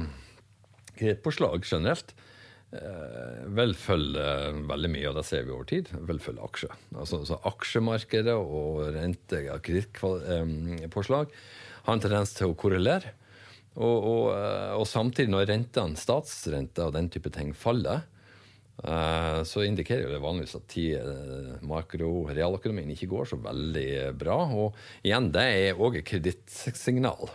[0.98, 2.14] kredittpåslag generelt
[2.72, 6.80] uh, vil følge eh, veldig mye, og det ser vi over tid, vil følge aksjer.
[6.96, 11.32] Altså, altså aksjemarkedet og rente- og kredittpåslag
[11.88, 13.14] har en tendens til å korrelere.
[13.78, 18.06] Og, og, eh, og samtidig, når rentene, statsrenta og den type ting faller,
[18.84, 24.18] eh, så indikerer jo det vanligvis at ti, eh, makro- realøkonomien ikke går så veldig
[24.18, 24.40] bra.
[24.50, 24.74] Og
[25.06, 27.30] igjen, det er òg et kredittsignal.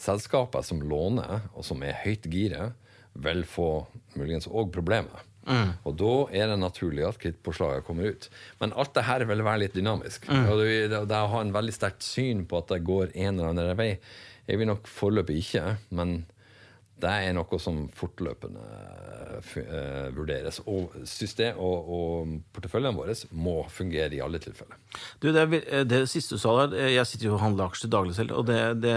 [0.00, 2.72] Selskaper som låner, og som er høyt giret,
[3.20, 5.26] vil få muligens òg problemer.
[5.84, 8.28] Og da er det naturlig at krittpåslaget kommer ut.
[8.60, 10.28] Men alt det her vil være litt dynamisk.
[10.28, 13.38] Og det, det, det å ha en veldig sterkt syn på at det går en
[13.40, 13.94] eller annen vei,
[14.50, 15.64] er vi nok foreløpig ikke.
[15.96, 16.20] Men
[17.00, 18.60] det er noe som fortløpende
[19.40, 20.58] f- eh, vurderes.
[20.68, 24.76] Og system og, og porteføljene våre må fungere i alle tilfeller.
[25.22, 27.92] Du, det, eh, det siste du sa der eh, Jeg sitter jo og handler aksjer
[27.94, 28.36] daglig selv.
[28.36, 28.96] Og det, det,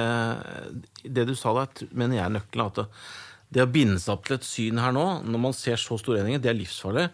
[1.15, 2.73] det du sa der, mener jeg er nøkkelen.
[2.73, 2.83] At
[3.53, 6.21] det, å binde seg opp til et syn her nå, når man ser så store
[6.21, 7.07] endringer, det er livsfarlig.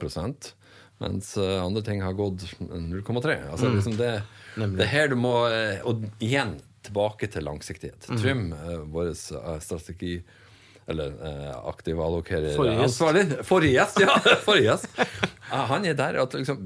[1.00, 3.36] mens eh, andre ting har gått 0,3.
[3.52, 4.12] Altså, liksom det,
[4.60, 8.10] det er her du må eh, Og igjen tilbake til langsiktighet.
[8.20, 10.18] Trym, eh, vår eh, strategi
[10.90, 12.56] eller eh, aktiv allokerer
[13.48, 14.00] Forrige gjest.
[14.04, 14.16] ja!
[14.46, 14.88] Forrige gjest.
[15.72, 16.60] Han er der at liksom,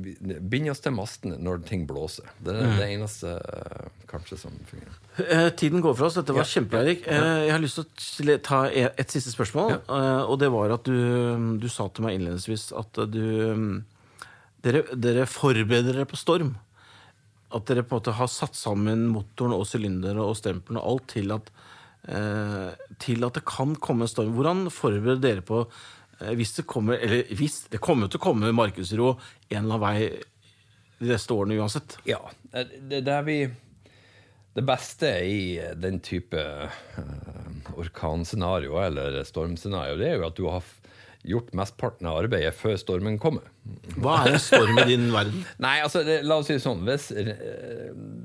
[0.52, 2.28] bind oss til masten når ting blåser.
[2.44, 4.98] Det er det eneste eh, kanskje som fungerer.
[5.24, 6.18] Eh, tiden går fra oss.
[6.20, 7.06] Dette var kjempe, Erik.
[7.08, 7.80] Eh, jeg har lyst
[8.18, 9.78] til å ta e- et siste spørsmål.
[9.88, 13.24] Eh, og det var at du, du sa til meg innledningsvis at du
[14.64, 16.54] dere, dere forbereder dere på storm.
[17.54, 21.08] At dere på en måte har satt sammen motoren og sylinderen og stempelen og alt
[21.14, 21.73] til at, eh,
[23.00, 24.34] til at det kan komme en storm.
[24.36, 28.52] Hvordan forbereder dere på eh, hvis det kommer Eller hvis det kommer til å komme
[28.56, 29.98] markedsro en eller annen vei
[31.00, 31.98] de neste årene uansett?
[32.08, 32.20] Ja.
[32.52, 33.38] det, Det, der vi
[34.54, 36.44] Det beste i den type
[37.74, 40.68] orkanscenario eller stormscenario, det er jo at du har
[41.24, 43.46] gjort mesteparten av arbeidet før stormen kommer.
[43.96, 45.46] Hva er en storm i din verden?
[45.64, 47.08] Nei, altså, la oss si det sånn hvis,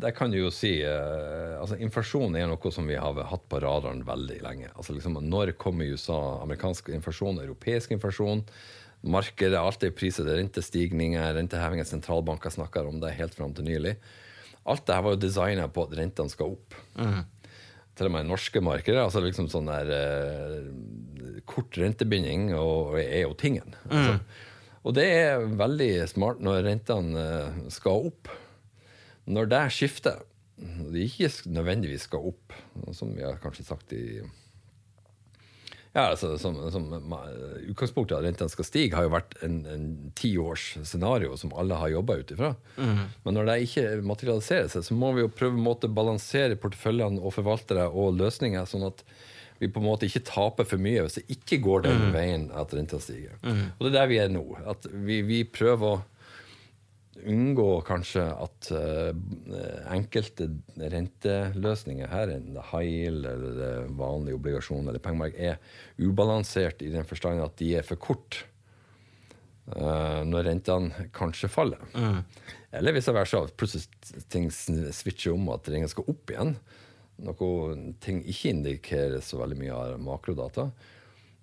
[0.03, 3.63] det kan du jo si eh, altså, Inflasjon er noe som vi har hatt på
[3.63, 4.73] radaren veldig lenge.
[4.75, 8.43] Altså, liksom, når kommer USA amerikansk inflasjon, europeisk inflasjon?
[9.07, 13.95] Markedet er alltid priset rentestigninger, rentehevinger, sentralbanker snakker om det helt fram til nylig.
[14.69, 16.75] Alt det her var jo designa på at rentene skal opp.
[17.99, 19.01] Til og med norske markedet.
[19.03, 23.73] altså liksom sånn der eh, Kort rentebinding og, er jo tingen.
[23.89, 24.19] Altså,
[24.85, 28.29] og det er veldig smart når rentene eh, skal opp.
[29.29, 30.21] Når det skifter,
[30.59, 32.55] og det ikke nødvendigvis skal opp,
[32.97, 34.21] som vi har kanskje sagt i
[35.95, 36.85] ja, altså, som, som
[37.69, 39.87] Utgangspunktet at rentene skal stige, har jo vært en, en
[40.19, 42.53] tiårs scenario som alle har jobba ut ifra.
[43.25, 47.35] Men når det ikke materialiserer seg, så må vi jo prøve å balansere porteføljene og
[47.39, 49.03] forvaltere og løsninger, sånn at
[49.59, 52.71] vi på en måte ikke taper for mye hvis det ikke går den veien at
[52.77, 53.35] renta stiger.
[53.43, 54.45] Og det er der vi er nå.
[54.71, 56.03] At vi, vi prøver å
[57.27, 59.11] unngå kanskje at eh,
[59.95, 65.59] enkelte renteløsninger her, en high yield eller vanlig obligasjon eller pengemark, er
[65.99, 68.43] ubalansert i den forstand at de er for kort
[69.75, 71.83] eh, når rentene kanskje faller.
[72.73, 73.89] Eller hvis det er så at plutselig
[74.29, 76.55] ting switcher om at rentene skal opp igjen.
[77.25, 80.69] Noe ting ikke indikerer så veldig mye av makrodata.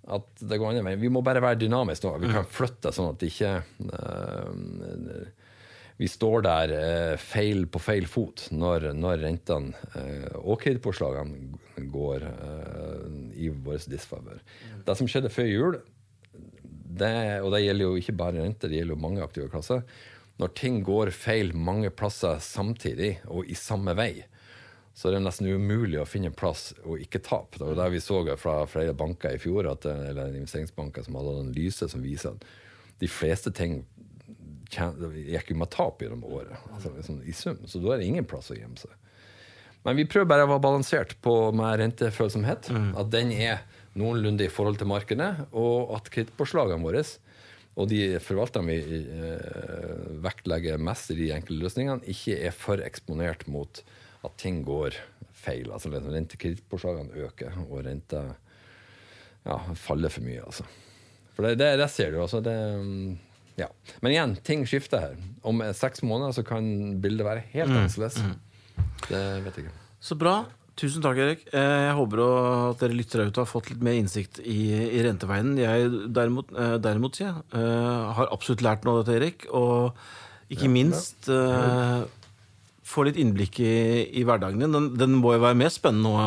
[0.05, 1.01] At det går andre veien.
[1.01, 2.19] Vi må bare være dynamiske nå.
[2.21, 3.55] Vi kan flytte sånn at det ikke
[3.89, 5.33] eh,
[5.97, 12.25] vi står der eh, feil på feil fot når, når rentene eh, og kredittpåslagene går
[12.27, 13.05] eh,
[13.45, 14.41] i vår disfavør.
[14.85, 15.77] Det som skjedde før jul,
[16.95, 19.83] det, og det gjelder jo ikke bare renter, det gjelder jo mange aktive klasser,
[20.35, 24.25] når ting går feil mange plasser samtidig og i samme vei,
[24.95, 27.59] så er det nesten umulig å finne plass og ikke tape.
[27.59, 31.33] Det var det vi så fra flere banker i fjor, at, eller investeringsbanker som hadde
[31.35, 32.45] en analyse som viser at
[32.99, 33.81] de fleste ting
[34.71, 37.59] gikk jo med tap gjennom året, altså liksom i sum.
[37.69, 38.93] Så da er det ingen plass å gjemme seg.
[39.85, 42.71] Men vi prøver bare å være balansert på med rentefølsomhet.
[42.73, 42.87] Mm.
[42.97, 43.61] At den er
[43.95, 47.05] noenlunde i forhold til markedet, og at kredittpåslagene våre
[47.75, 53.43] og de forvalterne vi eh, vektlegger mest i de enkelte løsningene, ikke er for eksponert
[53.51, 53.81] mot
[54.23, 54.95] at ting går
[55.35, 55.67] feil.
[55.75, 58.23] Altså rentekredittpåslagene øker, og renta
[59.43, 60.45] ja, faller for mye.
[60.45, 60.63] altså.
[61.35, 62.21] For det, det, det ser du.
[62.23, 62.39] altså.
[62.43, 62.55] Det,
[63.59, 63.69] ja.
[64.03, 65.17] Men igjen, ting skifter her.
[65.45, 66.65] Om seks måneder så kan
[67.03, 67.79] bildet være helt mm.
[67.81, 68.19] annerledes.
[68.19, 68.37] Mm.
[69.07, 69.81] Det vet jeg ikke.
[70.03, 70.35] Så bra.
[70.75, 71.45] Tusen takk, Erik.
[71.55, 75.53] Eh, jeg håper at dere lyttere ute har fått litt mer innsikt i, i renteveien.
[75.61, 79.45] Jeg derimot, eh, derimot sier jeg, eh, har absolutt lært noe av dette, Erik.
[79.55, 79.95] Og
[80.51, 82.03] ikke ja, minst ja.
[82.85, 83.77] få litt innblikk i,
[84.19, 84.75] i hverdagen din.
[84.75, 86.19] Den, den, må jo være mer spennende nå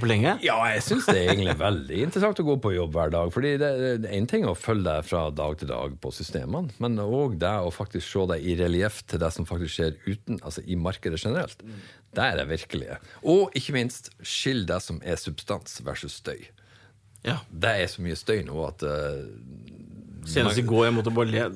[0.00, 0.36] på lenge?
[0.44, 3.32] Ja, jeg syns det er egentlig veldig interessant å gå på jobb hver dag.
[3.34, 7.00] fordi det, er én ting å følge deg fra dag til dag på systemene, men
[7.02, 10.64] òg det å faktisk se deg i relieff til det som faktisk skjer uten, altså
[10.64, 11.62] i markedet generelt.
[12.12, 12.98] Det er det virkelige.
[13.24, 16.40] Og ikke minst, skill det som er substans versus støy.
[17.24, 17.38] Ja.
[17.48, 19.22] Det er så mye støy nå at uh,
[20.26, 21.46] Senest i går jeg måtte bare le.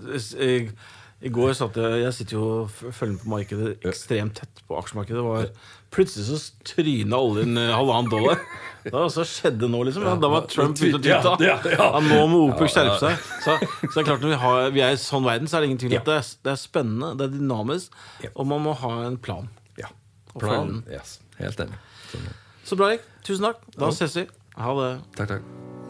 [1.24, 4.76] I går satt jeg Jeg sitter jo og følger med på markedet ekstremt tett på
[4.76, 5.22] aksjemarkedet.
[5.24, 5.48] Var,
[5.94, 8.42] plutselig så tryna oljen halvannen dollar.
[8.84, 10.04] Det var altså skjedde nå, liksom.
[10.22, 11.32] Da var Trump ute og tuta.
[11.42, 13.24] Ja, nå må OPEC skjerpe seg.
[13.42, 15.64] Så, så, det er klart når vi, har, vi er i sånn verden, så er
[15.64, 17.96] det ingen tvil at det er, det er spennende, det er dynamisk,
[18.34, 19.48] og man må ha en plan.
[19.80, 19.90] Ja.
[20.36, 21.16] Plan, yes.
[21.40, 21.80] Helt enig.
[22.66, 23.08] Så bra, Erik.
[23.26, 23.64] Tusen takk.
[23.78, 24.28] Da ses vi.
[24.60, 24.92] Ha det.
[25.18, 25.85] Takk, takk.